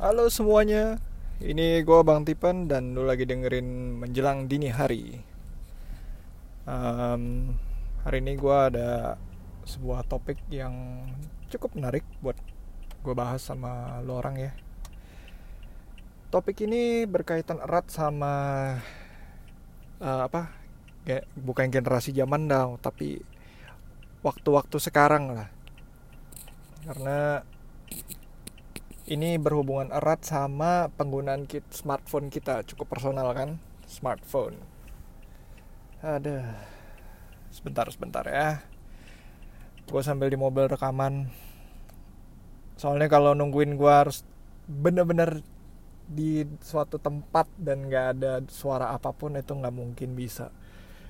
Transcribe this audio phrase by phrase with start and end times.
[0.00, 0.96] Halo semuanya,
[1.44, 5.20] ini gue Bang Tipen dan lu lagi dengerin menjelang dini hari.
[6.64, 7.52] Um,
[8.00, 9.20] hari ini gue ada
[9.68, 11.04] sebuah topik yang
[11.52, 12.32] cukup menarik buat
[13.04, 14.56] gue bahas sama lo orang ya.
[16.32, 18.32] Topik ini berkaitan erat sama
[20.00, 20.48] uh, apa?
[21.36, 23.20] Bukan generasi zaman now, tapi
[24.24, 25.52] waktu-waktu sekarang lah.
[26.88, 27.44] Karena
[29.10, 32.62] ini berhubungan erat sama penggunaan kit smartphone kita.
[32.62, 33.58] Cukup personal kan?
[33.90, 34.54] Smartphone.
[35.98, 36.54] Ada.
[37.50, 38.62] Sebentar sebentar ya.
[39.90, 41.26] Gue sambil di mobil rekaman.
[42.78, 44.22] Soalnya kalau nungguin gue harus
[44.70, 45.42] bener-bener
[46.06, 50.54] di suatu tempat dan gak ada suara apa pun itu nggak mungkin bisa.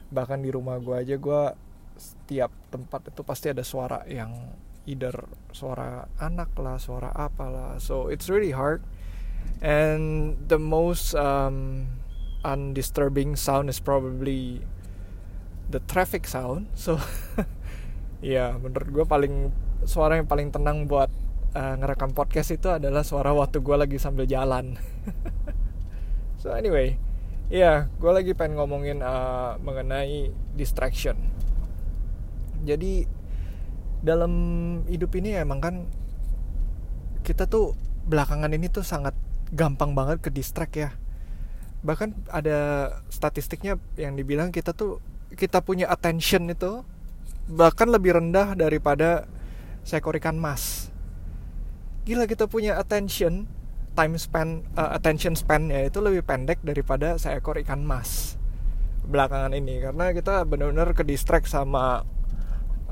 [0.08, 1.42] Bahkan di rumah gue aja gue
[2.00, 4.32] setiap tempat itu pasti ada suara yang
[4.88, 5.12] either
[5.52, 8.80] suara anak lah suara apalah so it's really hard.
[9.60, 11.88] And the most um,
[12.44, 14.64] undisturbing sound is probably
[15.68, 16.72] the traffic sound.
[16.76, 16.96] So
[18.20, 19.34] ya yeah, menurut gue paling
[19.88, 21.08] suara yang paling tenang buat
[21.56, 24.76] uh, ngerekam podcast itu adalah suara waktu gue lagi sambil jalan.
[26.40, 26.96] So anyway
[27.52, 31.20] ya yeah, gue lagi pengen ngomongin uh, mengenai distraction.
[32.64, 33.19] Jadi
[34.00, 34.32] dalam
[34.88, 35.74] hidup ini emang kan
[37.20, 37.76] kita tuh
[38.08, 39.12] belakangan ini tuh sangat
[39.52, 40.90] gampang banget ke distract ya.
[41.84, 45.00] Bahkan ada statistiknya yang dibilang kita tuh
[45.36, 46.82] kita punya attention itu
[47.50, 49.28] bahkan lebih rendah daripada
[49.84, 50.88] seekor ikan mas.
[52.08, 53.46] Gila kita punya attention
[53.94, 58.40] time span uh, attention span ya itu lebih pendek daripada seekor ikan mas
[59.06, 59.82] belakangan ini.
[59.82, 62.06] Karena kita benar-benar ke distract sama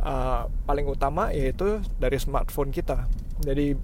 [0.03, 3.07] uh, paling utama yaitu dari smartphone kita.
[3.43, 3.79] Jadi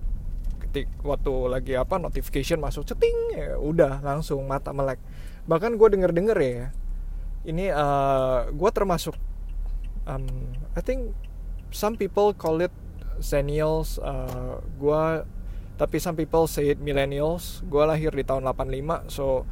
[0.63, 4.99] ketik waktu lagi apa notification masuk ceting ya udah langsung mata melek.
[5.47, 6.75] Bahkan gue denger denger ya
[7.45, 9.15] ini uh, gue termasuk
[10.09, 10.27] um,
[10.75, 11.13] I think
[11.71, 12.73] some people call it
[13.23, 15.03] Zennials uh, gue
[15.79, 17.63] tapi some people say it millennials.
[17.67, 19.47] Gue lahir di tahun 85 so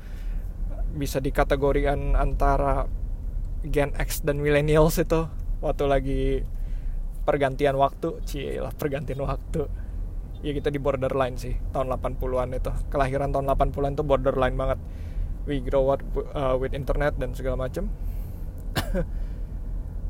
[0.92, 2.86] bisa dikategorikan antara
[3.62, 5.30] Gen X dan millennials itu
[5.62, 6.22] waktu lagi
[7.22, 9.70] pergantian waktu cie lah pergantian waktu.
[10.42, 12.74] Ya kita di borderline sih tahun 80-an itu.
[12.90, 14.78] Kelahiran tahun 80-an itu borderline banget.
[15.46, 16.02] We grow up
[16.34, 17.90] uh, with internet dan segala macam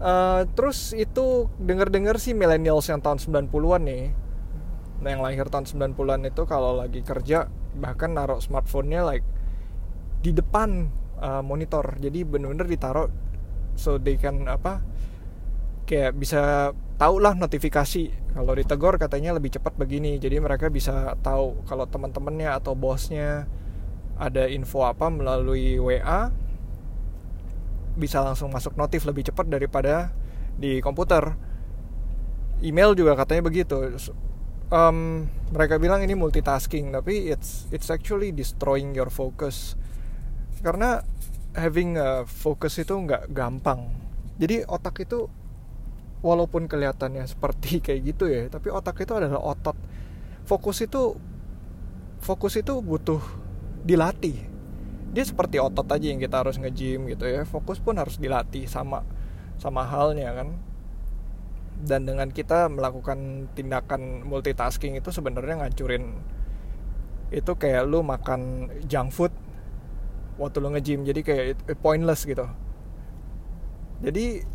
[0.03, 4.05] uh, terus itu denger-dengar sih millennials yang tahun 90-an nih.
[5.03, 9.25] Nah yang lahir tahun 90-an itu kalau lagi kerja bahkan naruh smartphone-nya like
[10.23, 10.89] di depan
[11.19, 11.97] uh, monitor.
[11.99, 13.09] Jadi bener-bener ditaruh
[13.75, 14.85] so they can apa
[15.87, 18.33] kayak bisa tahu lah notifikasi.
[18.33, 23.45] Kalau ditegur katanya lebih cepat begini jadi mereka bisa tahu kalau teman-temannya atau bosnya
[24.17, 26.33] ada info apa melalui WA
[27.93, 30.15] bisa langsung masuk notif lebih cepat daripada
[30.57, 31.37] di komputer.
[32.63, 33.99] Email juga katanya begitu.
[34.73, 39.77] Um, mereka bilang ini multitasking tapi it's it's actually destroying your focus.
[40.63, 41.05] Karena
[41.53, 43.93] having a focus itu nggak gampang.
[44.41, 45.29] Jadi otak itu
[46.23, 49.77] walaupun kelihatannya seperti kayak gitu ya tapi otak itu adalah otot.
[50.47, 51.19] Fokus itu
[52.23, 53.21] fokus itu butuh
[53.83, 54.39] dilatih.
[55.13, 59.05] Dia seperti otot aja yang kita harus nge-gym gitu ya fokus pun harus dilatih sama
[59.61, 60.49] sama halnya kan.
[61.83, 66.15] Dan dengan kita melakukan tindakan multitasking itu sebenarnya ngancurin
[67.35, 69.33] itu kayak lu makan junk food
[70.37, 72.47] waktu lu nge-gym jadi kayak pointless gitu.
[74.03, 74.47] Jadi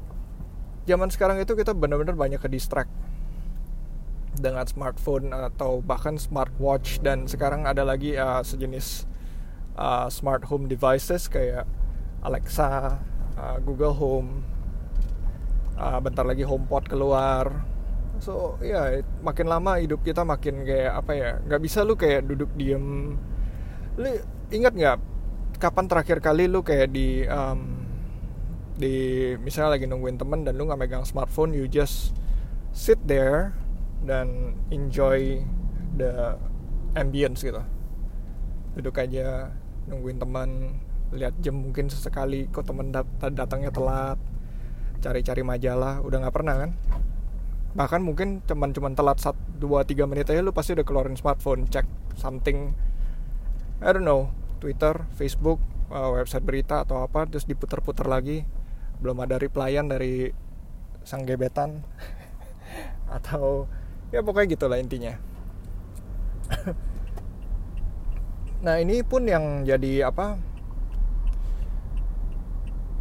[0.88, 2.90] zaman sekarang itu kita benar-benar banyak ke distract
[4.40, 9.04] dengan smartphone atau bahkan smartwatch dan sekarang ada lagi uh, sejenis
[9.76, 11.68] uh, smart home devices kayak
[12.24, 12.98] Alexa,
[13.38, 14.42] uh, Google Home,
[15.78, 17.66] uh, bentar lagi HomePod keluar.
[18.18, 22.26] So ya yeah, makin lama hidup kita makin kayak apa ya nggak bisa lu kayak
[22.26, 23.14] duduk diem.
[23.98, 24.10] Lu
[24.50, 24.98] ingat nggak
[25.62, 27.77] kapan terakhir kali lu kayak di um,
[28.78, 32.14] di misalnya lagi nungguin temen dan lu nggak megang smartphone you just
[32.78, 33.58] sit there
[34.06, 35.42] dan enjoy
[35.98, 36.38] the
[36.94, 37.62] ambience gitu.
[38.78, 39.50] Duduk aja
[39.90, 40.78] nungguin teman
[41.10, 44.20] lihat jam mungkin sesekali kok temen dat datangnya telat
[45.02, 46.72] cari-cari majalah udah nggak pernah kan?
[47.74, 51.66] Bahkan mungkin cuman cuman telat satu dua tiga menit aja lu pasti udah keluarin smartphone
[51.66, 52.78] cek something
[53.82, 54.30] I don't know
[54.62, 55.58] Twitter Facebook
[55.90, 58.46] uh, website berita atau apa terus diputar-putar lagi
[59.00, 60.32] belum ada replyan dari
[61.08, 61.84] sang gebetan.
[63.16, 63.72] Atau
[64.12, 65.16] ya pokoknya gitulah intinya.
[68.58, 70.34] Nah ini pun yang jadi apa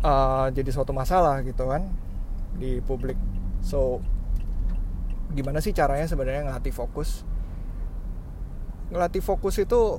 [0.04, 1.88] uh, jadi suatu masalah gitu kan
[2.60, 3.16] di publik.
[3.64, 4.04] So
[5.32, 7.25] gimana sih caranya sebenarnya ngelatih fokus?
[8.92, 9.96] Ngelatih fokus itu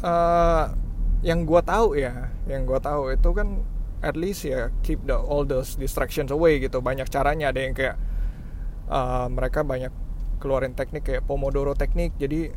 [0.00, 0.64] uh,
[1.20, 3.60] yang gue tahu ya yang gue tahu itu kan
[3.98, 6.78] at least ya keep the all those distractions away gitu.
[6.78, 7.96] Banyak caranya ada yang kayak
[8.86, 9.90] uh, mereka banyak
[10.38, 12.14] keluarin teknik kayak pomodoro teknik.
[12.16, 12.50] Jadi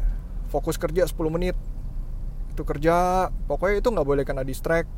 [0.49, 1.57] fokus kerja 10 menit.
[2.53, 4.89] Itu kerja pokoknya itu nggak boleh kena distract.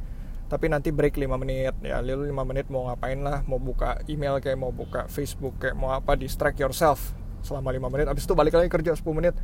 [0.52, 1.74] Tapi nanti break 5 menit.
[1.82, 3.42] Ya lalu 5 menit mau ngapain lah?
[3.48, 6.20] Mau buka email kayak mau buka Facebook kayak mau apa?
[6.20, 8.06] Distract yourself selama 5 menit.
[8.12, 9.36] Abis itu balik lagi kerja 10 menit.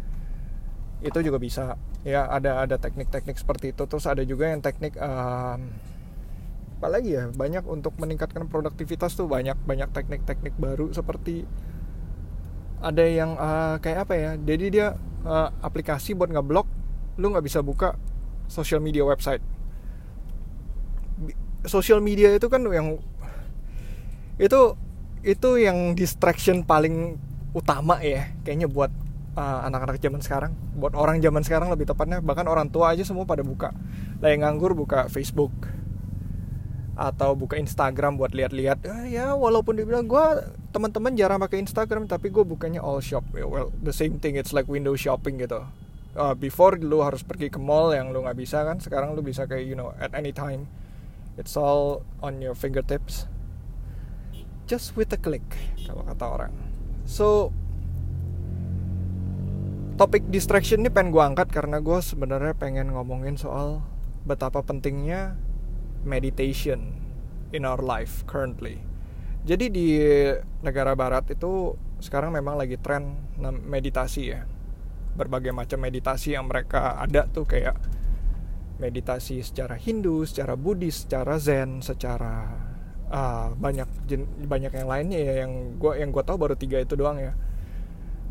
[1.00, 1.80] Itu juga bisa.
[2.04, 3.88] Ya ada ada teknik-teknik seperti itu.
[3.88, 5.72] Terus ada juga yang teknik um,
[6.80, 11.44] apalagi ya banyak untuk meningkatkan produktivitas tuh banyak banyak teknik-teknik baru seperti
[12.80, 14.88] ada yang uh, kayak apa ya jadi dia
[15.28, 16.80] uh, aplikasi buat ngeblok
[17.20, 18.00] lu nggak bisa buka
[18.48, 19.44] social media website.
[21.68, 22.98] Social media itu kan yang
[24.40, 24.60] itu
[25.22, 27.20] itu yang distraction paling
[27.52, 28.88] utama ya kayaknya buat
[29.36, 30.52] uh, anak-anak zaman sekarang.
[30.80, 33.76] Buat orang zaman sekarang lebih tepatnya bahkan orang tua aja semua pada buka.
[34.24, 35.52] Lah yang nganggur buka Facebook
[37.00, 38.84] atau buka Instagram buat lihat-lihat.
[38.84, 40.26] Eh, ya walaupun dibilang gue
[40.76, 43.24] teman-teman jarang pakai Instagram tapi gue bukannya all shop.
[43.32, 45.64] Ya, well the same thing it's like window shopping gitu.
[46.20, 49.48] Uh, before lu harus pergi ke mall yang lu nggak bisa kan sekarang lu bisa
[49.48, 50.68] kayak you know at any time.
[51.40, 53.32] It's all on your fingertips.
[54.68, 55.48] Just with a click
[55.88, 56.54] kalau kata orang.
[57.08, 57.56] So
[59.96, 63.80] topik distraction ini pengen gue angkat karena gue sebenarnya pengen ngomongin soal
[64.28, 65.40] betapa pentingnya
[66.04, 66.96] meditation
[67.52, 68.80] in our life currently.
[69.48, 69.88] Jadi di
[70.62, 73.18] negara barat itu sekarang memang lagi tren
[73.66, 74.44] meditasi ya.
[75.16, 77.76] Berbagai macam meditasi yang mereka ada tuh kayak
[78.80, 82.48] meditasi secara Hindu, secara Buddhis, secara Zen, secara
[83.12, 83.90] uh, banyak
[84.48, 87.36] banyak yang lainnya ya yang gue yang gue tahu baru tiga itu doang ya.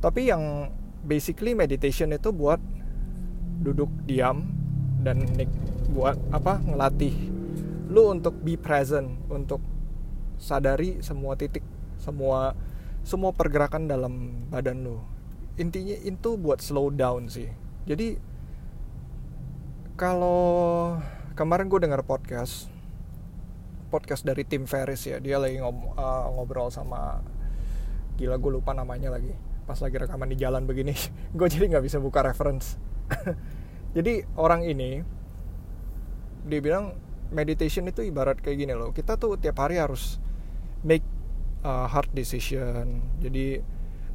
[0.00, 0.72] Tapi yang
[1.04, 2.62] basically meditation itu buat
[3.60, 4.48] duduk diam
[5.02, 5.26] dan
[5.92, 7.37] buat apa ngelatih
[7.88, 9.64] lu untuk be present untuk
[10.36, 11.64] sadari semua titik
[11.96, 12.52] semua
[13.02, 15.00] semua pergerakan dalam badan lu.
[15.56, 17.48] Intinya itu buat slow down sih.
[17.88, 18.20] Jadi
[19.98, 20.94] kalau
[21.34, 22.70] kemarin gue dengar podcast
[23.88, 27.24] podcast dari Tim Ferris ya dia lagi ngob uh, ngobrol sama
[28.20, 29.32] gila gue lupa namanya lagi
[29.64, 30.92] pas lagi rekaman di jalan begini
[31.38, 32.76] gue jadi nggak bisa buka reference.
[33.96, 35.00] Jadi orang ini
[36.44, 36.92] dia bilang
[37.30, 38.90] meditation itu ibarat kayak gini loh.
[38.92, 40.16] Kita tuh tiap hari harus
[40.84, 41.04] make
[41.64, 43.00] uh, hard decision.
[43.20, 43.60] Jadi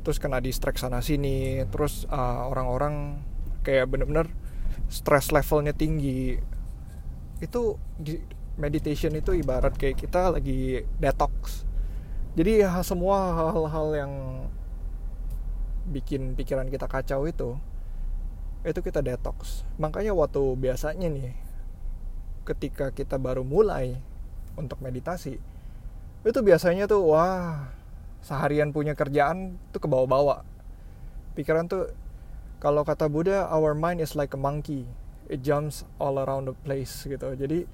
[0.03, 3.23] terus kena distract sana sini terus uh, orang-orang
[3.63, 4.27] kayak bener-bener
[4.89, 6.37] stress levelnya tinggi.
[7.39, 8.19] Itu di
[8.57, 11.65] meditation itu ibarat kayak kita lagi detox.
[12.33, 14.13] Jadi semua hal-hal yang
[15.83, 17.59] bikin pikiran kita kacau itu
[18.63, 19.67] itu kita detox.
[19.75, 21.42] Makanya waktu biasanya nih
[22.43, 23.95] ketika kita baru mulai
[24.59, 25.39] untuk meditasi
[26.23, 27.71] itu biasanya tuh wah
[28.23, 30.43] seharian punya kerjaan tuh ke bawah-bawah
[31.35, 31.91] pikiran tuh
[32.63, 34.87] kalau kata Buddha our mind is like a monkey.
[35.27, 37.35] It jumps all around the place gitu.
[37.35, 37.67] Jadi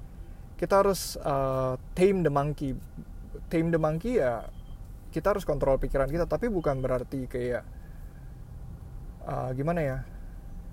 [0.57, 2.73] kita harus uh, tame the monkey.
[3.53, 4.49] Tame the monkey ya
[5.13, 6.25] kita harus kontrol pikiran kita.
[6.25, 7.61] Tapi bukan berarti kayak
[9.29, 9.97] uh, gimana ya?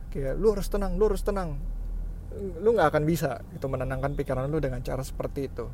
[0.08, 1.60] Kayak lu harus tenang lu harus tenang
[2.60, 5.66] lu nggak akan bisa itu menenangkan pikiran lu dengan cara seperti itu.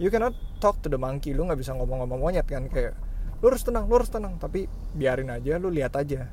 [0.00, 1.36] You cannot talk to the monkey.
[1.36, 2.96] Lu nggak bisa ngomong-ngomong monyet kan kayak
[3.40, 4.36] lu harus tenang lu harus tenang.
[4.40, 6.28] Tapi biarin aja lu lihat aja.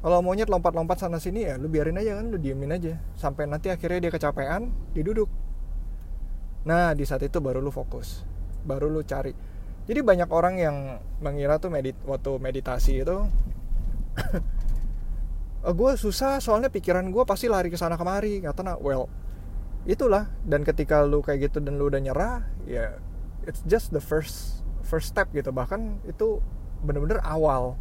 [0.00, 2.98] Kalau monyet lompat-lompat sana sini ya lu biarin aja kan lu diemin aja.
[3.14, 5.28] Sampai nanti akhirnya dia kecapean dia duduk.
[6.66, 8.26] Nah di saat itu baru lu fokus
[8.64, 9.32] baru lu cari.
[9.88, 10.76] Jadi banyak orang yang
[11.18, 13.26] mengira tuh medit waktu meditasi itu
[15.64, 18.40] uh, eh, gue susah soalnya pikiran gue pasti lari ke sana kemari.
[18.40, 19.08] Kata nak well
[19.88, 20.28] itulah.
[20.44, 22.96] Dan ketika lu kayak gitu dan lu udah nyerah ya
[23.48, 25.52] it's just the first first step gitu.
[25.52, 26.40] Bahkan itu
[26.84, 27.76] bener-bener awal.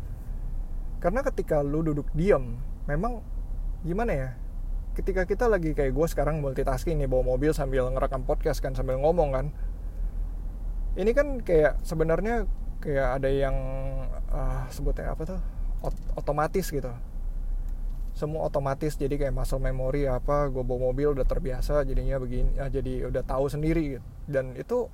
[1.00, 2.60] Karena ketika lu duduk diam
[2.90, 3.24] memang
[3.84, 4.30] gimana ya
[4.98, 9.00] ketika kita lagi kayak gue sekarang multitasking nih bawa mobil sambil ngerekam podcast kan sambil
[9.00, 9.46] ngomong kan
[11.00, 12.44] ini kan kayak sebenarnya
[12.84, 13.56] kayak ada yang
[14.28, 15.40] uh, sebutnya apa tuh?
[15.80, 16.92] Ot otomatis gitu
[18.20, 22.68] semua otomatis jadi kayak muscle memory apa gue bawa mobil udah terbiasa jadinya begini ya
[22.68, 24.92] jadi udah tahu sendiri dan itu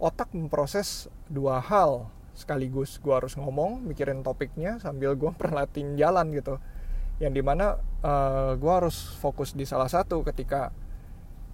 [0.00, 6.60] otak memproses dua hal sekaligus gue harus ngomong mikirin topiknya sambil gue perhatiin jalan gitu.
[7.16, 10.68] Yang di mana uh, gue harus fokus di salah satu ketika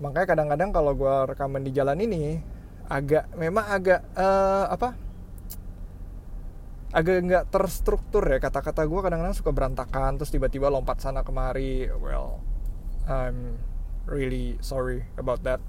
[0.02, 2.42] makanya kadang-kadang kalau gue rekaman di jalan ini
[2.90, 4.99] agak memang agak uh, apa
[6.92, 11.88] agak nggak terstruktur ya kata-kata gue kadang-kadang suka berantakan terus tiba-tiba lompat sana kemari.
[11.88, 12.44] Well
[13.08, 13.56] I'm
[14.04, 15.64] really sorry about that.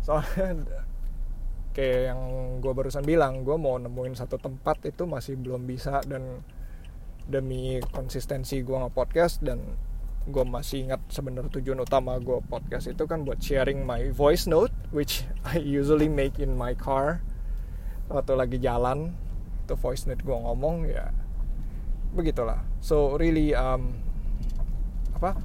[0.00, 0.64] Soalnya
[1.76, 2.20] kayak yang
[2.64, 6.42] gue barusan bilang gue mau nemuin satu tempat itu masih belum bisa dan
[7.28, 9.60] demi konsistensi gue nge-podcast dan
[10.28, 14.72] gue masih ingat sebenarnya tujuan utama gue podcast itu kan buat sharing my voice note
[14.92, 17.20] which I usually make in my car
[18.08, 19.16] waktu lagi jalan
[19.68, 21.12] itu voice note gue ngomong ya
[22.16, 22.64] begitulah.
[22.80, 23.92] So really um,
[25.12, 25.36] apa?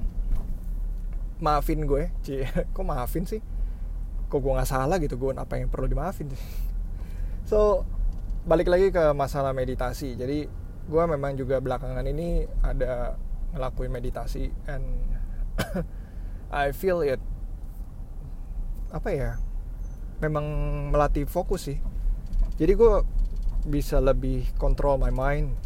[1.44, 3.44] Maafin gue cie kok maafin sih?
[4.32, 5.20] Kok gue nggak salah gitu?
[5.20, 6.32] Gue apa yang perlu dimaafin?
[7.44, 7.84] So
[8.48, 10.16] balik lagi ke masalah meditasi.
[10.16, 10.48] Jadi
[10.88, 13.20] gue memang juga belakangan ini ada
[13.52, 14.88] ngelakuin meditasi and
[16.48, 17.20] I feel it
[18.88, 19.36] apa ya?
[20.24, 20.48] Memang
[20.88, 21.76] melatih fokus sih.
[22.56, 23.04] Jadi gue
[23.64, 25.56] bisa lebih control my mind.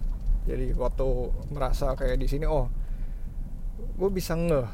[0.46, 1.06] Jadi waktu
[1.52, 2.70] merasa kayak di sini oh
[3.98, 4.68] gue bisa ngeh.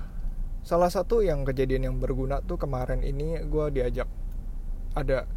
[0.64, 4.08] Salah satu yang kejadian yang berguna tuh kemarin ini gue diajak
[4.96, 5.28] ada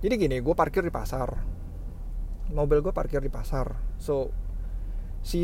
[0.00, 1.32] jadi gini gue parkir di pasar.
[2.50, 3.76] Mobil gue parkir di pasar.
[4.00, 4.32] So
[5.20, 5.40] si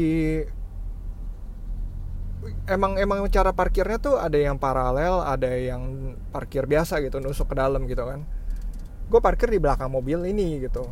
[2.67, 7.57] emang emang cara parkirnya tuh ada yang paralel ada yang parkir biasa gitu nusuk ke
[7.57, 8.25] dalam gitu kan.
[9.13, 10.89] Gue parkir di belakang mobil ini gitu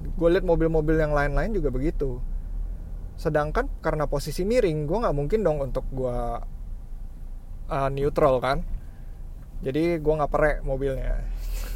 [0.00, 2.20] gue liat mobil-mobil yang lain-lain juga begitu.
[3.20, 6.18] Sedangkan karena posisi miring gue nggak mungkin dong untuk gue
[7.68, 8.64] uh, neutral kan.
[9.60, 11.20] Jadi gue nggak perek mobilnya.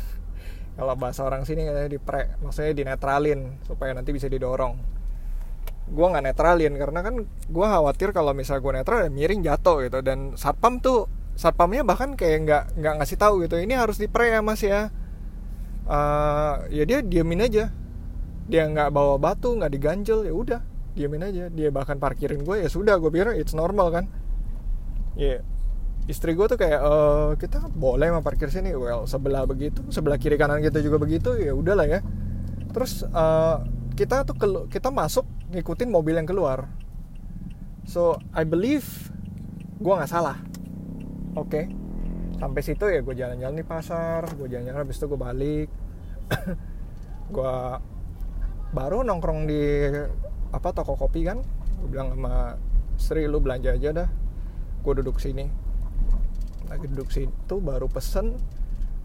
[0.77, 4.81] Kalau bahasa orang sini katanya diprek maksudnya dinetralin supaya nanti bisa didorong.
[5.93, 10.01] Gue nggak netralin karena kan gue khawatir kalau misal gue netral ya miring jatuh gitu.
[10.01, 14.41] Dan satpam tuh satpamnya bahkan kayak nggak nggak ngasih tahu gitu ini harus dipre ya
[14.41, 14.89] mas ya.
[15.85, 17.69] Uh, ya dia diamin aja
[18.45, 20.61] dia nggak bawa batu nggak diganjel ya udah
[20.95, 21.45] diamin aja.
[21.51, 24.05] Dia bahkan parkirin gue ya sudah gue pikir it's normal kan.
[25.19, 25.41] Ya yeah.
[26.05, 26.95] istri gue tuh kayak e,
[27.41, 28.77] kita boleh mah parkir sini.
[28.77, 32.01] Well sebelah begitu sebelah kiri kanan kita juga begitu ya udahlah ya.
[32.75, 33.63] Terus uh,
[33.95, 34.35] kita tuh
[34.67, 35.23] kita masuk
[35.55, 36.67] ngikutin mobil yang keluar.
[37.87, 38.85] So I believe
[39.79, 40.39] gue nggak salah.
[41.35, 41.51] Oke.
[41.51, 41.67] Okay.
[42.35, 45.69] sampai situ ya gue jalan-jalan di pasar gue jalan-jalan habis itu gue balik.
[47.35, 47.57] Gue
[48.75, 49.87] baru nongkrong di
[50.51, 51.39] apa toko kopi kan?
[51.79, 52.59] Gue bilang sama
[52.99, 54.09] Sri lu belanja aja dah.
[54.83, 55.47] Gue duduk sini.
[56.67, 58.35] Lagi duduk situ baru pesen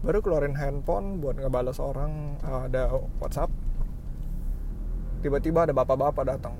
[0.00, 2.90] baru keluarin handphone buat ngebales orang ada
[3.22, 3.52] WhatsApp.
[5.22, 6.56] Tiba-tiba ada bapak-bapak datang.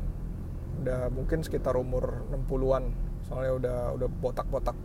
[0.80, 2.94] Udah mungkin sekitar umur 60-an
[3.26, 4.76] soalnya udah udah botak-botak.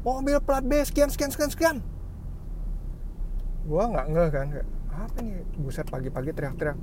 [0.00, 1.76] Mobil plat B sekian sekian sekian sekian.
[3.68, 5.42] Gua nggak ngeh kan kayak apa nih?
[5.58, 6.78] Buset pagi-pagi teriak-teriak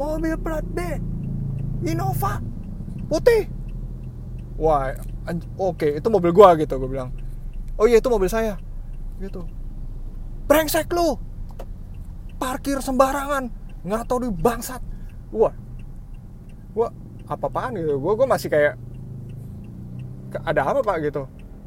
[0.00, 0.78] mobil plat B
[1.84, 2.40] Innova
[3.12, 3.48] putih.
[4.56, 4.92] Wah
[5.56, 7.12] oke okay, itu mobil gua gitu gue bilang.
[7.76, 8.56] Oh iya itu mobil saya.
[9.20, 9.44] Gitu.
[10.48, 11.16] Brengsek lu
[12.40, 13.52] parkir sembarangan
[13.84, 14.80] nggak tahu di bangsat.
[15.32, 15.52] Wah.
[16.76, 16.92] Wah
[17.28, 17.96] apa apaan gitu?
[18.00, 18.76] Gue gue masih kayak
[20.44, 20.96] ada apa pak?
[21.04, 21.22] Gitu.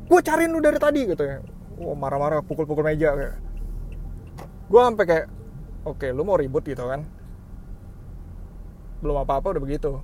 [0.10, 1.42] Gue cariin lu dari tadi gitu ya.
[1.82, 3.36] Wah marah-marah pukul-pukul meja kayak
[4.74, 5.26] gue sampai kayak
[5.86, 7.06] oke okay, lu mau ribut gitu kan.
[9.06, 10.02] Belum apa-apa udah begitu.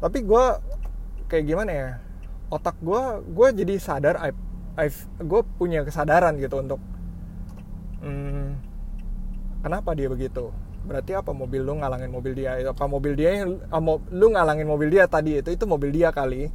[0.00, 0.44] Tapi gue
[1.28, 1.88] kayak gimana ya
[2.50, 4.88] otak gue gue jadi sadar I,
[5.20, 6.80] gue punya kesadaran gitu untuk
[8.00, 8.56] hmm,
[9.60, 10.48] kenapa dia begitu?
[10.88, 12.56] Berarti apa mobil lu ngalangin mobil dia?
[12.64, 16.48] Apa mobil dia yang ah, lu ngalangin mobil dia tadi itu itu mobil dia kali?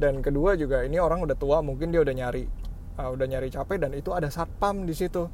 [0.00, 2.48] Dan kedua juga ini orang udah tua mungkin dia udah nyari
[2.96, 5.28] uh, udah nyari capek dan itu ada satpam di situ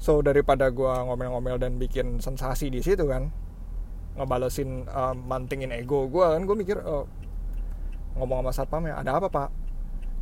[0.00, 3.28] so daripada gua ngomel-ngomel dan bikin sensasi di situ kan
[4.16, 7.04] ngebalesin uh, mantingin ego gua kan gua mikir uh,
[8.16, 9.48] ngomong sama satpam ya ada apa pak?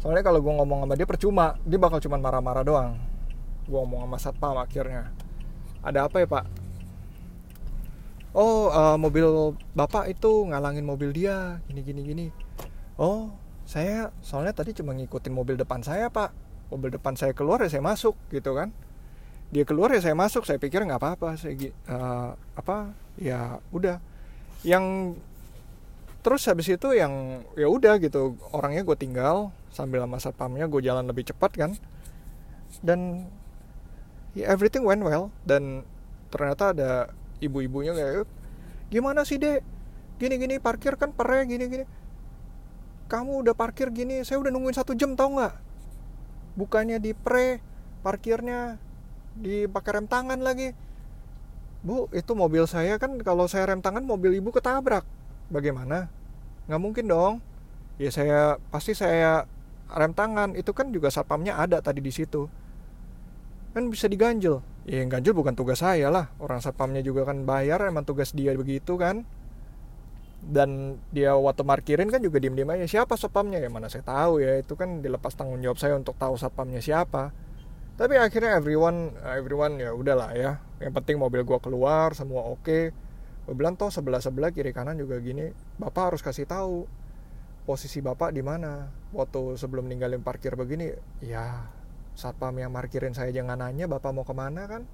[0.03, 2.99] Soalnya kalau gua ngomong sama dia percuma dia bakal cuma marah-marah doang.
[3.71, 5.15] Gua ngomong sama satpam akhirnya.
[5.81, 6.45] Ada apa ya pak?
[8.35, 12.27] Oh uh, mobil bapak itu ngalangin mobil dia gini gini gini.
[12.99, 13.31] Oh
[13.63, 16.35] saya soalnya tadi cuma ngikutin mobil depan saya pak.
[16.69, 18.75] Mobil depan saya keluar ya saya masuk gitu kan
[19.49, 21.57] dia keluar ya saya masuk saya pikir nggak apa-apa saya
[21.89, 24.01] uh, apa ya udah.
[24.67, 25.17] Yang
[26.21, 31.09] terus habis itu yang ya udah gitu orangnya gue tinggal sambil sama satpamnya gue jalan
[31.09, 31.71] lebih cepat kan.
[32.85, 33.25] Dan
[34.37, 35.89] ya everything went well dan
[36.29, 36.91] ternyata ada
[37.41, 38.29] ibu-ibunya kayak
[38.93, 39.65] gimana sih dek?
[40.19, 41.87] Gini-gini parkir kan pere gini-gini
[43.09, 45.57] kamu udah parkir gini saya udah nungguin satu jam tau nggak?
[46.61, 47.65] Bukannya di pre
[48.05, 48.77] parkirnya
[49.37, 50.73] dipakai rem tangan lagi.
[51.85, 55.07] Bu itu mobil saya kan kalau saya rem tangan mobil ibu ketabrak.
[55.49, 56.11] Bagaimana?
[56.67, 57.35] Nggak mungkin dong.
[57.99, 59.47] Ya saya pasti saya
[59.91, 60.59] rem tangan.
[60.59, 62.51] Itu kan juga satpamnya ada tadi di situ.
[63.73, 64.61] Kan bisa diganjel.
[64.89, 66.33] Ya yang ganjel bukan tugas saya lah.
[66.43, 69.23] Orang satpamnya juga kan bayar emang tugas dia begitu kan.
[70.39, 72.87] Dan dia waktu markirin kan juga diem diem aja.
[72.87, 73.63] Siapa satpamnya?
[73.63, 74.59] Ya mana saya tahu ya.
[74.59, 77.48] Itu kan dilepas tanggung jawab saya untuk tahu satpamnya siapa
[77.99, 80.63] tapi akhirnya everyone everyone ya udahlah ya.
[80.79, 82.63] Yang penting mobil gua keluar semua oke.
[82.63, 82.85] Okay.
[83.49, 85.51] gue bilang toh sebelah sebelah kiri kanan juga gini.
[85.81, 86.87] Bapak harus kasih tahu
[87.67, 88.93] posisi bapak di mana.
[89.11, 91.67] Waktu sebelum ninggalin parkir begini ya
[92.15, 94.87] satpam yang markirin saya jangan nanya bapak mau ke mana kan?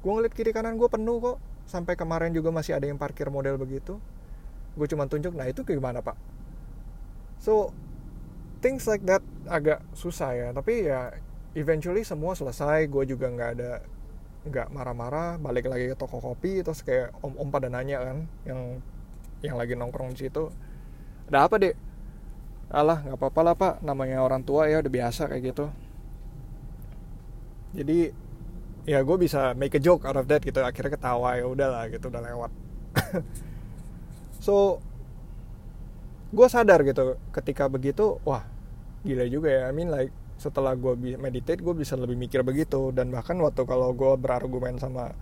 [0.00, 1.38] Gue ngeliat kiri kanan gue penuh kok.
[1.66, 3.98] Sampai kemarin juga masih ada yang parkir model begitu.
[4.78, 6.14] Gue cuma tunjuk nah itu gimana pak?
[7.42, 7.74] So
[8.64, 9.20] things like that
[9.50, 10.48] agak susah ya.
[10.54, 11.10] Tapi ya
[11.56, 13.80] eventually semua selesai gue juga nggak ada
[14.46, 18.60] nggak marah-marah balik lagi ke toko kopi terus kayak om om pada nanya kan yang
[19.42, 20.52] yang lagi nongkrong di situ
[21.26, 21.74] ada apa dek
[22.70, 23.74] alah nggak apa-apa lah pak.
[23.82, 25.66] Namanya orang tua ya udah biasa kayak gitu.
[27.76, 28.10] Jadi
[28.86, 32.10] ya gue bisa make a joke out of that gitu akhirnya ketawa ya udahlah gitu
[32.10, 32.50] udah lewat.
[34.46, 34.78] So
[36.30, 38.46] gue sadar gitu ketika begitu wah
[39.02, 39.62] gila juga ya.
[39.66, 42.92] I mean like setelah gue meditate gue bisa lebih mikir begitu.
[42.92, 45.12] Dan bahkan waktu kalau gue berargumen sama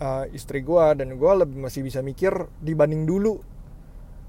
[0.00, 3.40] uh, istri gue dan gue lebih masih bisa mikir dibanding dulu.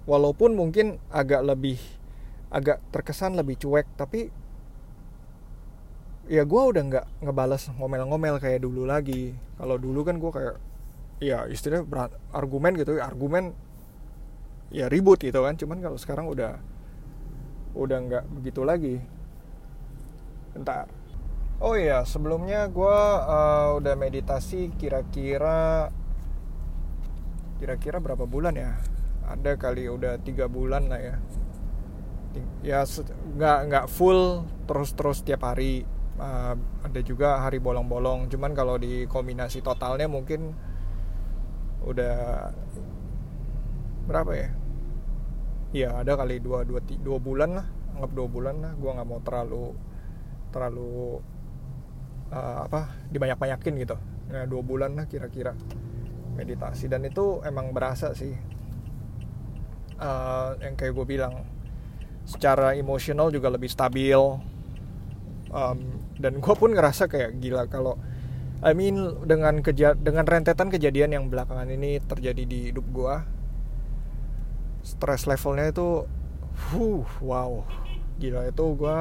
[0.03, 1.79] Walaupun mungkin agak lebih
[2.53, 4.29] agak terkesan lebih cuek tapi
[6.29, 9.35] ya gue udah nggak ngebales ngomel-ngomel kayak dulu lagi.
[9.59, 10.55] Kalau dulu kan gue kayak
[11.23, 11.87] ya istilahnya
[12.35, 13.55] argumen gitu argumen
[14.71, 15.55] ya ribut gitu kan.
[15.59, 16.59] Cuman kalau sekarang udah
[17.73, 18.95] udah nggak begitu lagi.
[20.53, 20.85] Bentar.
[21.63, 25.89] Oh iya sebelumnya gue uh, udah meditasi kira-kira
[27.57, 28.77] kira-kira berapa bulan ya?
[29.25, 31.15] Ada kali udah tiga bulan lah ya.
[32.65, 32.79] Ya
[33.37, 35.85] nggak nggak full terus terus tiap hari.
[36.13, 36.53] Uh,
[36.85, 38.29] ada juga hari bolong-bolong.
[38.29, 40.53] Cuman kalau di kombinasi totalnya mungkin
[41.83, 42.51] udah
[44.07, 44.62] berapa ya
[45.73, 47.67] ya ada kali dua dua dua bulan lah.
[47.97, 49.65] Anggap dua bulan lah gue nggak mau terlalu
[50.53, 51.19] terlalu
[52.29, 53.97] uh, apa dibanyak banyakin gitu.
[54.29, 55.57] Ya dua bulan lah kira-kira
[56.37, 56.85] meditasi.
[56.87, 58.37] Dan itu emang berasa sih.
[59.97, 61.45] Uh, yang kayak gue bilang
[62.23, 64.17] secara emosional juga lebih stabil.
[65.53, 67.97] Um, dan gue pun ngerasa kayak gila kalau
[68.63, 68.95] I mean
[69.27, 73.15] dengan keja dengan rentetan kejadian yang belakangan ini terjadi di hidup gue
[74.83, 76.05] stress levelnya itu
[76.75, 77.63] huh, wow.
[78.19, 78.97] Gila itu gue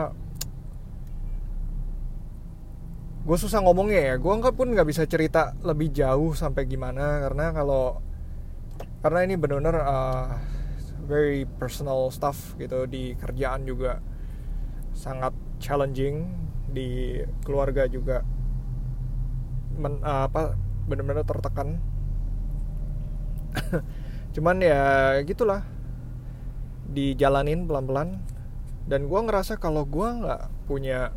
[3.22, 4.14] gue susah ngomongnya ya.
[4.16, 8.00] Gue nggak pun nggak bisa cerita lebih jauh sampai gimana karena kalau
[9.02, 10.26] karena ini benar-benar uh,
[11.06, 13.98] very personal stuff gitu di kerjaan juga
[14.94, 16.30] sangat challenging
[16.70, 18.22] di keluarga juga
[19.76, 20.54] men, uh, apa
[20.86, 21.82] benar-benar tertekan
[24.32, 24.82] cuman ya
[25.24, 25.64] gitulah.
[26.92, 28.20] Dijalanin pelan-pelan.
[28.84, 31.14] Dan gue ngerasa kalau gue nggak punya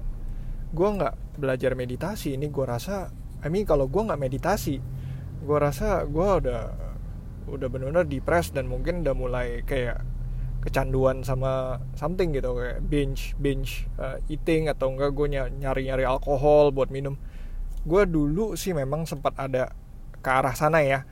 [0.76, 3.10] gue nggak belajar meditasi ini gue rasa
[3.42, 4.84] I mean kalau gue nggak meditasi
[5.46, 6.62] gue rasa gue udah
[7.46, 10.02] udah benar-benar depres dan mungkin udah mulai kayak
[10.66, 16.74] kecanduan sama something gitu kayak binge binge uh, eating atau enggak gue nyari nyari alkohol
[16.74, 17.22] buat minum.
[17.86, 19.70] Gue dulu sih memang sempat ada
[20.26, 21.06] ke arah sana ya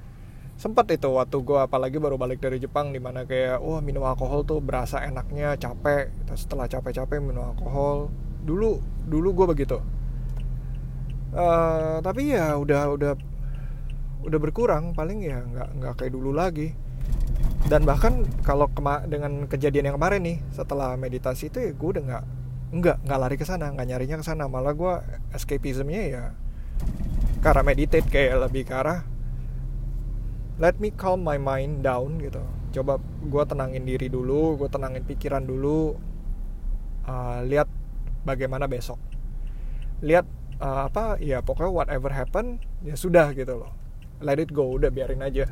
[0.54, 4.46] sempat itu waktu gue apalagi baru balik dari Jepang di mana kayak wah minum alkohol
[4.46, 6.14] tuh berasa enaknya capek.
[6.38, 8.14] Setelah capek-capek minum alkohol.
[8.46, 8.78] Dulu
[9.10, 9.78] dulu gue begitu.
[11.34, 13.14] Uh, tapi ya udah udah
[14.24, 16.72] udah berkurang paling ya nggak nggak kayak dulu lagi.
[17.64, 22.04] Dan bahkan kalau kema dengan kejadian yang kemarin nih setelah meditasi itu ya gue udah
[22.06, 22.24] nggak
[22.74, 24.46] nggak nggak lari ke sana nggak nyarinya ke sana.
[24.46, 24.94] Malah gue
[25.34, 26.24] escapismnya ya
[27.44, 29.04] karena meditate kayak lebih ke arah
[30.62, 32.42] let me calm my mind down gitu.
[32.74, 35.98] Coba gue tenangin diri dulu gue tenangin pikiran dulu.
[37.04, 37.68] Uh, lihat
[38.24, 38.98] bagaimana besok.
[40.06, 40.26] Lihat
[40.62, 43.72] uh, apa ya pokoknya whatever happen ya sudah gitu loh.
[44.24, 45.50] Let it go udah biarin aja.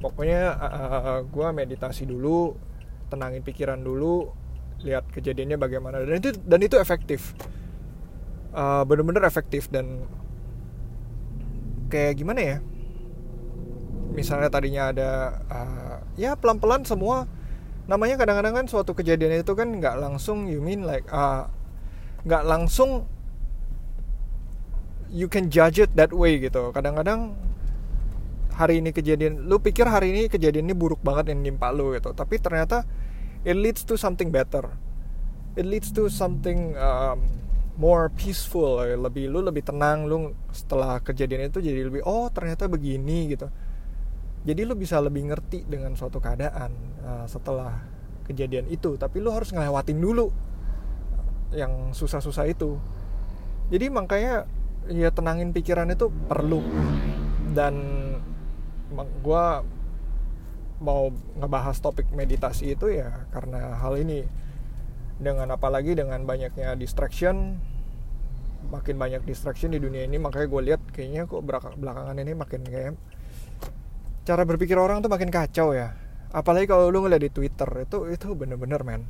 [0.00, 2.56] Pokoknya uh, uh, gue meditasi dulu
[3.12, 4.32] tenangin pikiran dulu
[4.82, 6.02] lihat kejadiannya bagaimana.
[6.02, 7.36] Dan itu dan itu efektif.
[8.54, 10.06] Uh, bener-bener efektif dan
[11.90, 12.58] kayak gimana ya
[14.14, 15.10] misalnya tadinya ada
[15.50, 17.26] uh, ya pelan-pelan semua.
[17.84, 21.50] Namanya kadang-kadang kan suatu kejadian itu kan nggak langsung you mean like uh,
[22.24, 23.04] nggak langsung
[25.12, 26.72] you can judge it that way gitu.
[26.72, 27.36] Kadang-kadang
[28.54, 32.14] hari ini kejadian lu pikir hari ini kejadian ini buruk banget yang nimpa lu gitu
[32.14, 32.86] tapi ternyata
[33.42, 34.64] it leads to something better.
[35.54, 37.22] It leads to something um,
[37.74, 43.34] more peaceful lebih lu lebih tenang lu setelah kejadian itu jadi lebih oh ternyata begini
[43.34, 43.50] gitu
[44.44, 46.68] jadi lu bisa lebih ngerti dengan suatu keadaan
[47.00, 47.80] uh, setelah
[48.28, 49.00] kejadian itu.
[49.00, 50.28] Tapi lu harus ngelewatin dulu
[51.56, 52.76] yang susah-susah itu.
[53.72, 54.44] Jadi makanya
[54.92, 56.60] ya tenangin pikiran itu perlu.
[57.56, 57.74] Dan
[59.24, 59.46] gue
[60.84, 61.08] mau
[61.40, 64.28] ngebahas topik meditasi itu ya karena hal ini.
[65.16, 67.56] Dengan apalagi dengan banyaknya distraction
[68.64, 71.44] makin banyak distraction di dunia ini makanya gue lihat kayaknya kok
[71.76, 72.96] belakangan ini makin kayak
[74.24, 75.92] cara berpikir orang tuh makin kacau ya.
[76.34, 79.02] Apalagi kalau lu ngeliat di Twitter itu itu bener-bener men.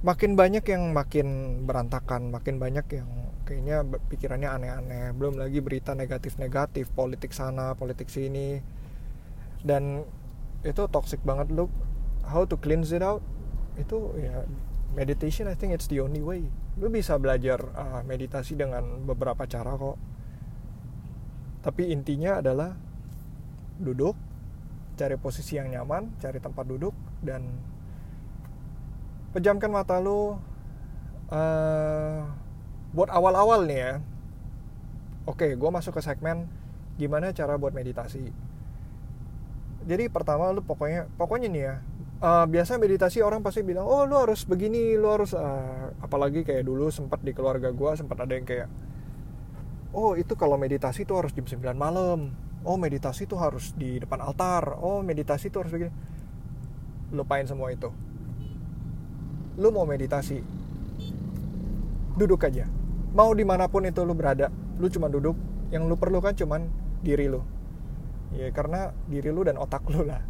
[0.00, 3.08] Makin banyak yang makin berantakan makin banyak yang
[3.44, 5.12] kayaknya pikirannya aneh-aneh.
[5.12, 8.62] Belum lagi berita negatif-negatif politik sana politik sini.
[9.60, 10.06] Dan
[10.64, 11.52] itu toxic banget.
[11.52, 11.68] Lu
[12.24, 13.20] how to cleanse it out?
[13.76, 14.46] Itu ya
[14.94, 16.46] meditation I think it's the only way.
[16.78, 19.98] Lu bisa belajar uh, meditasi dengan beberapa cara kok.
[21.64, 22.76] Tapi intinya adalah
[23.78, 24.14] duduk
[24.94, 27.42] cari posisi yang nyaman cari tempat duduk dan
[29.34, 30.38] pejamkan mata lu
[31.34, 32.20] uh,
[32.94, 33.92] buat awal-awal nih ya.
[35.26, 36.46] Oke gue masuk ke segmen
[36.94, 38.30] gimana cara buat meditasi?
[39.84, 41.74] Jadi pertama lu pokoknya pokoknya nih ya
[42.24, 46.64] uh, biasa meditasi orang pasti bilang oh lu harus begini lu harus uh, apalagi kayak
[46.64, 48.68] dulu sempat di keluarga gue sempat ada yang kayak
[49.92, 52.32] oh itu kalau meditasi tuh harus jam 9 malam
[52.64, 54.80] oh meditasi tuh harus di depan altar.
[54.80, 55.92] Oh meditasi tuh harus begini.
[57.12, 57.92] Lupain semua itu.
[59.60, 60.40] Lu mau meditasi
[62.16, 62.66] duduk aja.
[63.14, 64.50] Mau di mana pun itu lu berada
[64.80, 65.36] lu cuma duduk.
[65.70, 66.66] Yang lu perlukan cuman
[67.04, 67.44] diri lu.
[68.34, 70.24] Ya karena diri lu dan otak lu lah.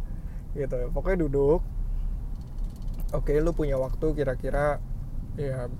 [0.53, 0.91] Gitu.
[0.91, 1.63] Pokoknya duduk.
[3.15, 4.83] Oke lu punya waktu kira-kira
[5.39, 5.71] ya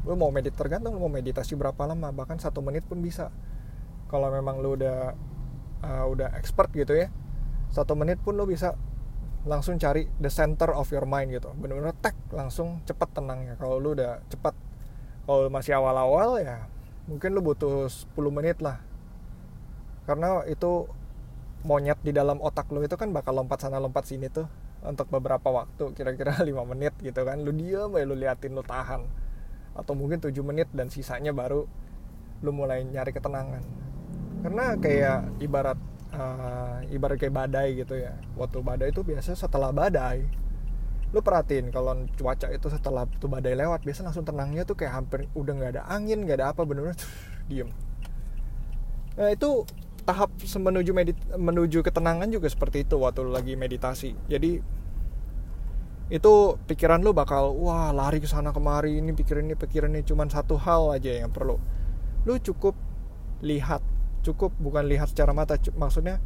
[0.00, 2.08] lu mau medit tergantung lu mau meditasi berapa lama.
[2.10, 3.28] Bahkan satu menit pun bisa.
[4.10, 5.14] Kalau memang lu udah
[5.84, 7.08] uh, udah expert gitu ya
[7.70, 8.74] satu menit pun lu bisa
[9.46, 11.48] langsung cari the center of your mind gitu.
[11.56, 13.56] Bener-bener tek langsung cepet tenangnya.
[13.56, 14.52] Kalau lu udah cepet
[15.24, 16.66] kalau masih awal-awal ya
[17.06, 18.82] mungkin lu butuh 10 menit lah.
[20.04, 20.90] Karena itu
[21.64, 24.48] monyet di dalam otak lu itu kan bakal lompat sana lompat sini tuh
[24.80, 27.40] untuk beberapa waktu kira-kira 5 menit gitu kan.
[27.40, 29.06] Lu diam ya lu liatin lu tahan.
[29.78, 31.64] Atau mungkin 7 menit dan sisanya baru
[32.42, 33.89] lu mulai nyari ketenangan
[34.40, 35.78] karena kayak ibarat
[36.16, 38.16] uh, ibarat kayak badai gitu ya.
[38.36, 40.40] Waktu badai itu biasa setelah badai
[41.10, 45.26] lu perhatiin kalau cuaca itu setelah tuh badai lewat biasa langsung tenangnya tuh kayak hampir
[45.34, 46.94] udah nggak ada angin nggak ada apa bener-bener
[47.50, 47.66] diem.
[49.18, 49.66] Nah itu
[50.06, 54.14] tahap menuju medit menuju ketenangan juga seperti itu waktu lu lagi meditasi.
[54.30, 54.62] Jadi
[56.10, 56.34] itu
[56.66, 60.58] pikiran lu bakal wah lari ke sana kemari ini pikiran ini pikiran ini cuman satu
[60.62, 61.58] hal aja yang perlu.
[62.22, 62.78] Lu cukup
[63.42, 63.82] lihat
[64.20, 66.20] cukup bukan lihat secara mata maksudnya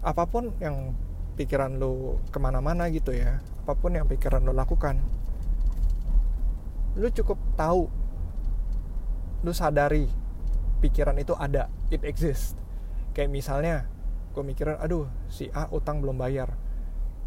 [0.00, 0.96] apa pun yang
[1.36, 4.98] pikiran lu ke mana-mana gitu ya apa pun yang pikiran lu lakukan
[6.98, 7.86] lu cukup tahu
[9.46, 10.08] lu sadari
[10.82, 12.58] pikiran itu ada it exists
[13.14, 13.86] kayak misalnya
[14.38, 16.54] gue mikirin aduh si A utang belum bayar.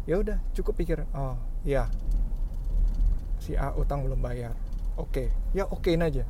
[0.08, 1.92] Ya udah cukup pikir oh ya
[3.36, 4.56] si A utang belum bayar.
[4.96, 5.28] Oke.
[5.28, 5.56] Okay.
[5.56, 6.24] ya okein aja.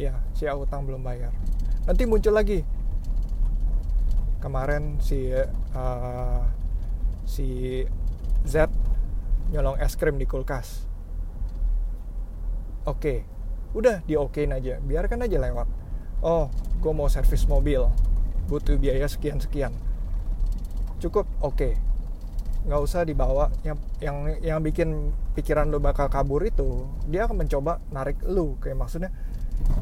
[0.00, 1.28] Ya si A utang belum bayar.
[1.84, 2.64] Nanti muncul lagi
[4.38, 6.42] kemarin si uh,
[7.26, 7.82] si
[8.46, 8.70] Z
[9.50, 10.86] nyolong es krim di kulkas.
[12.88, 13.18] Oke okay.
[13.76, 14.80] udah di okein aja.
[14.80, 15.68] Biarkan aja lewat.
[16.24, 16.48] Oh
[16.78, 17.84] gue mau servis mobil.
[18.48, 19.76] Butuh biaya sekian sekian
[20.98, 21.26] cukup?
[21.40, 21.54] Oke.
[21.54, 21.72] Okay.
[22.66, 23.48] nggak usah dibawa.
[23.64, 28.74] Yang yang yang bikin pikiran lo bakal kabur itu dia akan mencoba narik lo kayak
[28.74, 29.10] maksudnya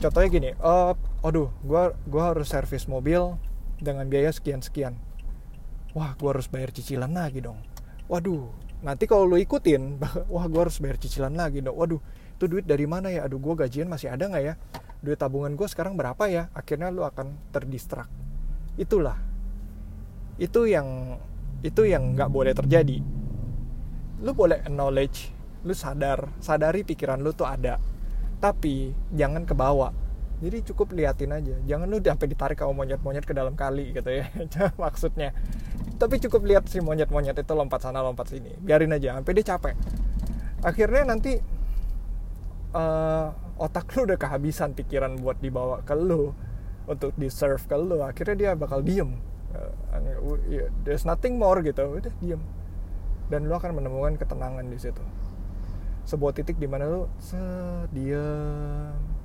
[0.01, 0.93] contohnya gini uh,
[1.25, 3.41] aduh gue gua harus servis mobil
[3.81, 4.97] dengan biaya sekian sekian
[5.97, 7.57] wah gue harus bayar cicilan lagi dong.
[8.13, 8.53] Waduh
[8.85, 9.97] nanti kalau lu ikutin
[10.35, 11.73] wah gue harus bayar cicilan lagi dong.
[11.73, 11.99] Waduh
[12.37, 13.25] itu duit dari mana ya?
[13.25, 14.55] Aduh gue gajian masih ada nggak ya?
[15.01, 16.53] Duit tabungan gue sekarang berapa ya?
[16.53, 18.13] Akhirnya lu akan terdistrak.
[18.77, 19.17] Itulah.
[20.37, 21.17] Itu yang
[21.65, 23.01] itu yang nggak boleh terjadi.
[24.21, 25.33] Lu boleh acknowledge
[25.65, 27.81] lu sadar sadari pikiran lu tuh ada.
[28.37, 29.97] Tapi jangan ke bawah
[30.37, 31.57] jadi cukup liatin aja.
[31.65, 34.29] Jangan lu sampai ditarik kamu monyet-monyet ke dalam kali gitu ya.
[34.83, 35.33] Maksudnya.
[35.97, 38.53] Tapi cukup lihat si monyet-monyet itu lompat sana lompat sini.
[38.61, 39.75] Biarin aja sampai dia capek.
[40.61, 41.41] Akhirnya nanti
[42.77, 46.37] uh, otak lu udah kehabisan pikiran buat dibawa ke lu
[46.85, 48.05] untuk di serve ke lu.
[48.05, 49.17] Akhirnya dia bakal diem.
[49.57, 50.37] Uh,
[50.85, 51.97] there's nothing more gitu.
[51.97, 52.45] Udah diem.
[53.33, 55.01] Dan lu akan menemukan ketenangan di situ.
[56.05, 59.16] Sebuah titik di mana lu sediem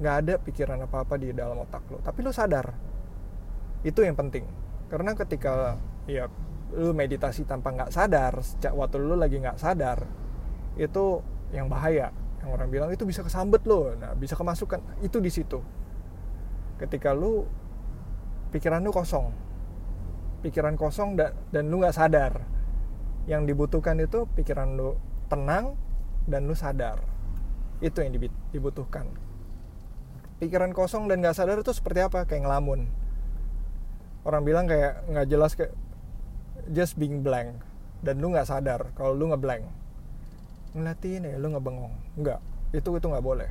[0.00, 2.00] nggak ada pikiran apa apa di dalam otak lu.
[2.00, 2.72] Tapi lu sadar.
[3.84, 4.48] Itu yang penting.
[4.88, 5.76] Karena ketika
[6.08, 6.26] ya
[6.72, 10.08] lu meditasi tanpa nggak sadar sejak waktu lu lagi nggak sadar
[10.80, 11.20] itu
[11.52, 12.08] yang bahaya.
[12.40, 14.80] Yang orang bilang itu bisa kesambet lo nah bisa kemasukan.
[15.04, 15.60] Itu di situ.
[16.80, 17.44] Ketika lu
[18.56, 19.28] pikiran lu kosong.
[20.40, 22.40] Pikiran kosong dan, dan lu nggak sadar.
[23.28, 24.96] Yang dibutuhkan itu pikiran lu
[25.28, 25.76] tenang
[26.24, 27.04] dan lu sadar.
[27.84, 28.16] Itu yang
[28.48, 29.29] dibutuhkan
[30.40, 32.24] pikiran kosong dan nggak sadar itu seperti apa?
[32.24, 32.88] Kayak ngelamun.
[34.24, 35.76] Orang bilang kayak nggak jelas kayak
[36.72, 37.60] just being blank.
[38.00, 39.68] Dan lu nggak sadar kalau lu ngeblank.
[40.72, 41.92] Ngeliatin ya lu ngebengong.
[42.16, 42.40] Nggak.
[42.72, 43.50] Itu itu nggak boleh.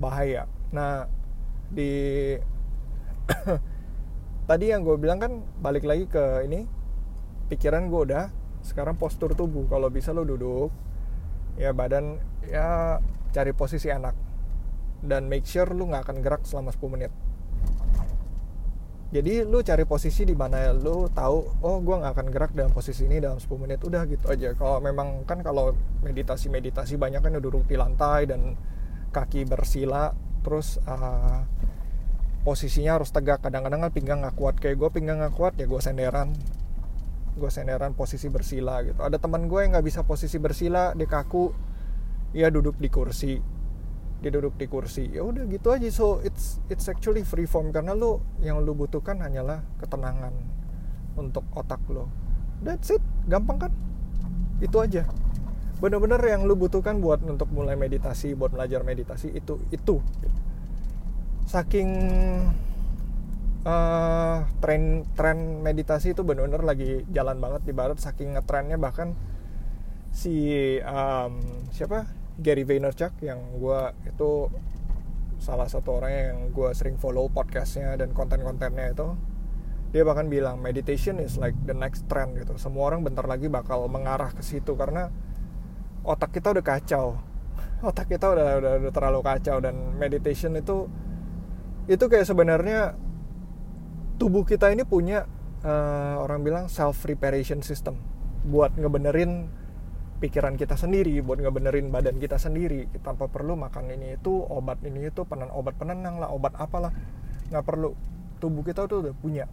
[0.00, 0.48] Bahaya.
[0.72, 1.04] Nah
[1.68, 2.34] di
[4.48, 6.64] tadi yang gue bilang kan balik lagi ke ini
[7.52, 8.32] pikiran gue udah
[8.64, 9.68] sekarang postur tubuh.
[9.68, 10.72] Kalau bisa lo duduk
[11.60, 12.16] ya badan
[12.48, 12.98] ya
[13.30, 14.23] cari posisi enak
[15.04, 17.12] dan make sure lu nggak akan gerak selama 10 menit.
[19.14, 23.06] Jadi lu cari posisi di mana lu tahu oh gue nggak akan gerak dalam posisi
[23.06, 24.58] ini dalam 10 menit udah gitu aja.
[24.58, 25.70] Kalau memang kan kalau
[26.02, 28.58] meditasi meditasi banyak kan duduk di lantai dan
[29.14, 30.10] kaki bersila
[30.42, 31.46] terus uh,
[32.42, 33.38] posisinya harus tegak.
[33.38, 34.58] Kadang-kadang kan pinggang nggak kuat.
[34.58, 36.34] Kayak gue pinggang nggak kuat ya gue senderan.
[37.38, 38.98] Gue senderan posisi bersila gitu.
[38.98, 41.54] Ada teman gue yang nggak bisa posisi bersila dia kaku.
[42.34, 43.38] Ya duduk di kursi
[44.24, 45.12] dia duduk di kursi.
[45.12, 45.84] Ya udah gitu aja.
[45.92, 47.76] So it's it's actually free form.
[47.76, 50.32] Karena lo yang lo butuhkan hanyalah ketenangan
[51.20, 52.08] untuk otak lo.
[52.64, 53.04] That's it.
[53.28, 53.72] Gampang kan?
[54.64, 55.04] Itu aja.
[55.76, 60.00] Bener-bener yang lo butuhkan buat untuk mulai meditasi buat belajar meditasi itu itu.
[61.44, 61.90] Saking
[63.68, 67.68] uh, tren tren meditasi itu bener-bener lagi jalan banget.
[67.68, 69.12] Di barat saking ngetrennya bahkan
[70.14, 70.32] si
[70.80, 74.50] um, siapa Gary Vaynerchuk yang gue itu
[75.38, 79.14] salah satu orang yang gue sering follow podcastnya dan konten-kontennya itu.
[79.94, 82.58] Dia bahkan bilang meditation is like the next trend gitu.
[82.58, 85.14] Semua orang bentar lagi bakal mengarah ke situ karena
[86.02, 87.06] otak kita udah kacau.
[87.86, 90.90] Otak kita udah, udah, udah terlalu kacau dan meditation itu
[91.84, 92.96] itu kayak sebenarnya
[94.16, 95.28] tubuh kita ini punya
[95.62, 98.00] uh, orang bilang self reparation system.
[98.48, 99.46] Buat ngebenerin
[100.24, 102.88] pikiran kita sendiri buat ngebenerin badan kita sendiri.
[103.04, 106.88] Tanpa perlu makan ini itu obat ini itu penen obat penenang lah obat apalah.
[107.52, 107.92] Nggak perlu.
[108.40, 109.44] Tubuh kita tuh udah punya.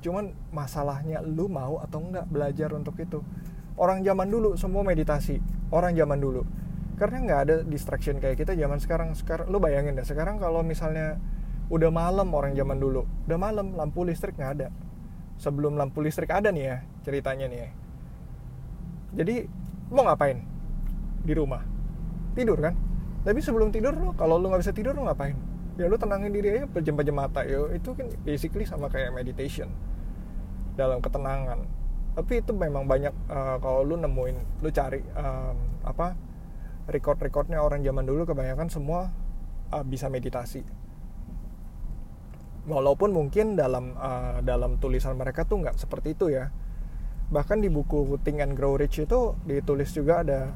[0.00, 3.20] Cuman masalahnya lu mau atau enggak belajar untuk itu.
[3.76, 5.36] Orang zaman dulu semua meditasi.
[5.68, 6.48] Orang zaman dulu.
[6.96, 9.12] Karena nggak ada distraction kayak kita zaman sekarang.
[9.12, 11.20] Sekarang lu bayangin deh sekarang kalau misalnya
[11.68, 13.04] udah malam orang zaman dulu.
[13.28, 14.68] Udah malam lampu listrik nggak ada.
[15.36, 17.70] Sebelum lampu listrik ada nih ya ceritanya nih ya.
[19.16, 19.36] Jadi
[19.90, 20.42] mau ngapain?
[21.22, 21.62] Di rumah.
[22.34, 22.74] Tidur kan?
[23.26, 25.34] Tapi sebelum tidur lo kalau lo nggak bisa tidur lo ngapain?
[25.76, 27.42] Ya lo tenangin diri aja pejam-pejam mata.
[27.42, 29.70] Yo itu kan basically sama kayak meditation.
[30.78, 31.66] Dalam ketenangan.
[32.16, 36.16] Tapi itu memang banyak uh, kalau lu nemuin lu cari um, apa
[36.88, 39.12] record-recordnya orang zaman dulu kebanyakan semua
[39.74, 40.64] uh, bisa meditasi.
[42.66, 46.50] Walaupun mungkin dalam uh, dalam tulisan mereka tuh nggak seperti itu ya
[47.26, 50.54] bahkan di buku Think and Grow Rich itu ditulis juga ada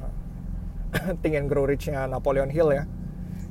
[1.23, 2.85] Think and Grow Rich-nya Napoleon Hill ya.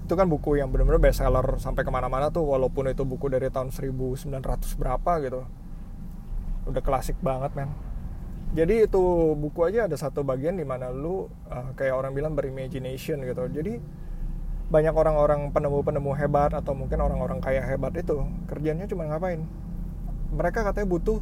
[0.08, 3.70] Itu kan buku yang benar-benar bestseller sampai ke mana-mana tuh walaupun itu buku dari tahun
[3.70, 4.34] 1900
[4.80, 5.42] berapa gitu.
[6.66, 7.70] Udah klasik banget men.
[8.50, 9.04] Jadi itu
[9.38, 13.46] buku aja ada satu bagian di mana lu uh, kayak orang bilang berimagination gitu.
[13.46, 13.78] Jadi
[14.70, 19.46] banyak orang-orang penemu-penemu hebat atau mungkin orang-orang kaya hebat itu kerjanya cuma ngapain?
[20.34, 21.22] Mereka katanya butuh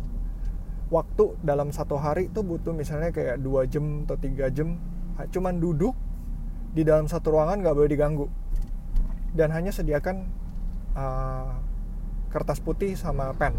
[0.87, 4.79] waktu dalam satu hari itu butuh misalnya kayak dua jam atau tiga jam.
[5.33, 5.97] Cuman duduk
[6.71, 8.27] di dalam satu ruangan nggak boleh diganggu.
[9.35, 10.31] Dan hanya sediakan
[10.95, 11.51] uh,
[12.31, 13.53] kertas putih sama pen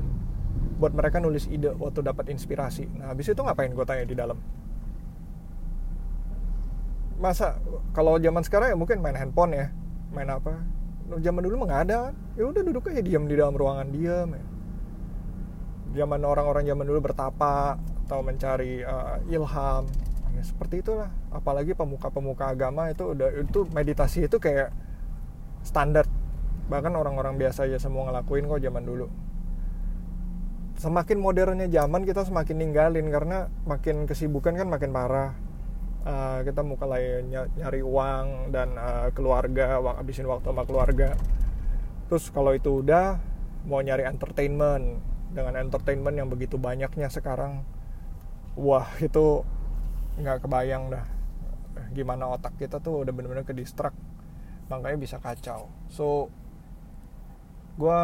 [0.79, 2.89] buat mereka nulis ide waktu dapat inspirasi.
[2.97, 4.39] Nah habis itu ngapain gue tanya di dalam?
[7.19, 7.59] Masa
[7.91, 9.67] kalau zaman sekarang ya mungkin main handphone ya.
[10.15, 10.65] Main apa?
[11.09, 12.01] Zaman dulu mah nggak ada
[12.39, 14.45] ya udah duduk aja diam di dalam ruangan diam ya
[15.97, 19.85] zaman orang-orang zaman dulu bertapa atau mencari uh, ilham.
[20.37, 21.13] Ya, seperti itulah.
[21.29, 24.73] Apalagi pemuka-pemuka agama itu udah itu meditasi itu kayak
[25.61, 26.09] standar.
[26.69, 29.07] Bahkan orang-orang biasa aja semua ngelakuin kok zaman dulu.
[30.79, 35.33] Semakin modernnya zaman kita semakin ninggalin karena makin kesibukan kan makin parah.
[36.09, 41.19] Uh, kita mulai nyari uang dan uh, keluarga habisin waktu sama keluarga.
[42.09, 43.21] Terus kalau itu udah
[43.69, 47.65] mau nyari entertainment dengan entertainment yang begitu banyaknya sekarang
[48.57, 49.45] wah itu
[50.19, 51.07] nggak kebayang dah
[51.95, 53.97] gimana otak kita tuh udah bener-bener ke distract
[54.69, 55.73] makanya bisa kacau.
[55.89, 56.29] So
[57.79, 58.03] gue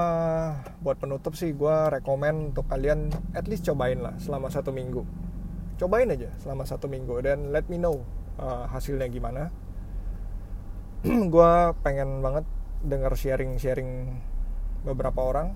[0.86, 5.02] buat penutup sih gue rekomen untuk kalian at least cobain lah selama satu minggu.
[5.76, 8.06] Cobain aja selama satu minggu dan let me know
[8.38, 9.50] uh, hasilnya gimana.
[11.34, 11.52] Gue
[11.84, 12.46] pengen banget
[12.80, 14.14] denger sharing-sharing
[14.86, 15.52] beberapa orang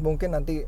[0.00, 0.64] mungkin nanti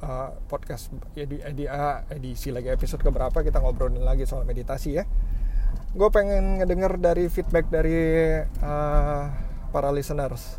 [0.00, 5.04] uh, podcast edi, edi, uh, edisi lagi episode keberapa kita ngobrolin lagi soal meditasi ya.
[5.90, 7.98] Gue pengen ngedenger dari feedback dari
[8.62, 9.24] uh,
[9.70, 10.58] para listeners.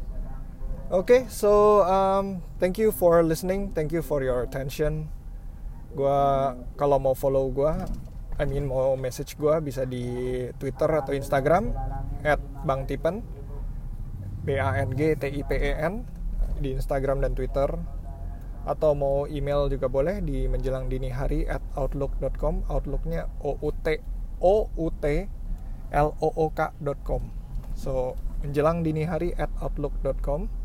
[0.91, 5.07] Oke, okay, so um, thank you for listening, thank you for your attention.
[5.95, 7.88] Gua kalau mau follow gua,
[8.36, 10.03] I mean mau message gua bisa di
[10.60, 11.71] Twitter atau Instagram
[12.67, 13.23] @bangtipen
[14.43, 16.03] B A N G T I P E N
[16.60, 17.71] di Instagram dan Twitter
[18.62, 23.97] atau mau email juga boleh di menjelang dini hari at outlook.com outlooknya o u t
[24.38, 25.26] o u t
[25.91, 27.21] l o o k.com
[27.74, 28.13] so
[28.45, 30.62] menjelang dini hari at outlook.com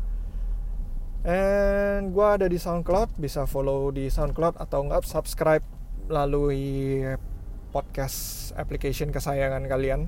[1.27, 5.65] And gue ada di SoundCloud, bisa follow di SoundCloud atau enggak subscribe
[6.07, 7.03] melalui
[7.75, 10.07] podcast application kesayangan kalian.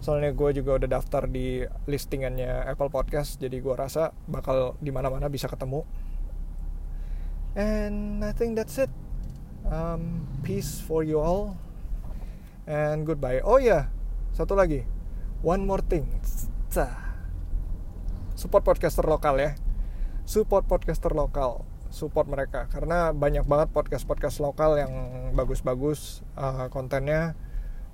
[0.00, 5.28] Soalnya gue juga udah daftar di listingannya Apple Podcast, jadi gue rasa bakal di mana-mana
[5.28, 5.84] bisa ketemu.
[7.54, 8.90] And I think that's it.
[9.70, 11.56] Um, peace for you all.
[12.66, 13.40] And goodbye.
[13.46, 13.84] Oh ya, yeah,
[14.34, 14.82] satu lagi.
[15.40, 16.10] One more thing.
[18.34, 19.54] Support podcaster lokal ya
[20.24, 24.92] support podcaster lokal support mereka karena banyak banget podcast-podcast lokal yang
[25.36, 27.36] bagus-bagus uh, kontennya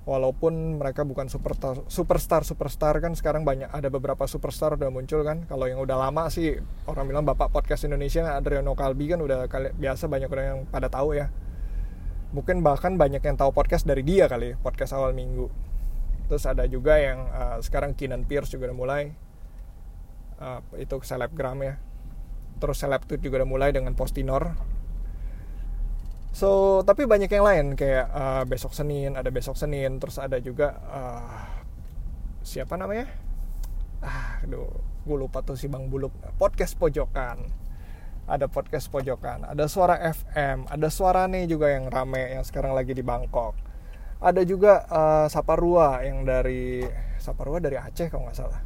[0.01, 5.45] walaupun mereka bukan superstar superstar superstar kan sekarang banyak ada beberapa superstar udah muncul kan.
[5.45, 6.57] Kalau yang udah lama sih
[6.89, 10.89] orang bilang bapak podcast Indonesia Adriano Kalbi kan udah kali, biasa banyak orang yang pada
[10.89, 11.29] tahu ya.
[12.33, 15.51] Mungkin bahkan banyak yang tahu podcast dari dia kali podcast awal minggu.
[16.31, 19.03] Terus ada juga yang uh, sekarang Kinan Pierce juga udah mulai.
[20.41, 21.75] Uh, itu selebgram ya.
[22.57, 24.70] Terus Selebtweet juga udah mulai dengan Postinor
[26.31, 30.79] so tapi banyak yang lain kayak uh, besok Senin ada besok Senin terus ada juga
[30.87, 31.61] uh,
[32.41, 33.05] siapa namanya?
[34.01, 36.13] Ah aduh gue lupa tuh si Bang Buluk.
[36.39, 37.61] Podcast pojokan.
[38.31, 42.95] Ada podcast pojokan ada suara FM ada suara nih juga yang rame yang sekarang lagi
[42.95, 43.57] di Bangkok.
[44.21, 46.85] Ada juga uh, Saparua yang dari
[47.17, 48.61] Saparua dari Aceh kalau nggak salah.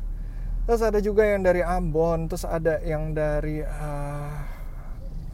[0.66, 4.38] Terus ada juga yang dari Ambon terus ada yang dari uh,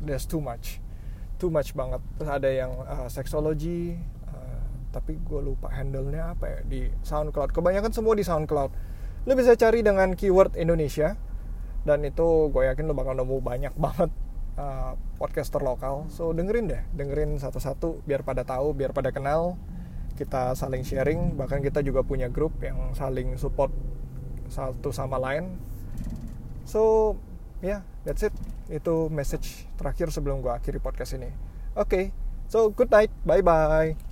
[0.02, 0.81] there's too much
[1.42, 1.98] too much banget.
[2.22, 3.98] Terus ada yang uh, seksologi
[4.30, 4.62] uh,
[4.94, 7.50] tapi gue lupa handle-nya apa ya di SoundCloud.
[7.50, 8.72] Kebanyakan semua di SoundCloud.
[9.26, 11.18] Lo bisa cari dengan keyword Indonesia
[11.82, 14.14] dan itu gue yakin lo bakal nemu banyak banget
[14.62, 16.06] uh, podcaster lokal.
[16.14, 19.58] So dengerin deh dengerin satu-satu biar pada tahu biar pada kenal.
[20.14, 23.74] Kita saling sharing bahkan kita juga punya grup yang saling support
[24.54, 25.58] satu sama lain.
[26.70, 27.18] So
[27.66, 28.34] ya yeah, that's it
[28.72, 31.30] itu message terakhir sebelum gue akhiri podcast ini.
[31.76, 32.06] Oke okay,
[32.48, 33.12] so good night.
[33.28, 34.11] Bye bye